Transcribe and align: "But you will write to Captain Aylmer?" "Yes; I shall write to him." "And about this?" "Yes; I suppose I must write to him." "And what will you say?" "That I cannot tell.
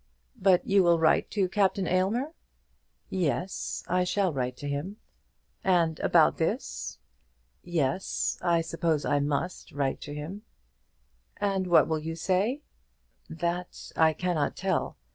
"But 0.41 0.65
you 0.65 0.81
will 0.81 0.97
write 0.97 1.29
to 1.29 1.47
Captain 1.47 1.85
Aylmer?" 1.87 2.33
"Yes; 3.11 3.83
I 3.87 4.03
shall 4.03 4.33
write 4.33 4.57
to 4.57 4.67
him." 4.67 4.97
"And 5.63 5.99
about 5.99 6.37
this?" 6.37 6.97
"Yes; 7.63 8.39
I 8.41 8.61
suppose 8.61 9.05
I 9.05 9.19
must 9.19 9.71
write 9.71 10.01
to 10.01 10.15
him." 10.15 10.41
"And 11.37 11.67
what 11.67 11.87
will 11.87 11.99
you 11.99 12.15
say?" 12.15 12.63
"That 13.29 13.91
I 13.95 14.13
cannot 14.13 14.55
tell. 14.55 14.97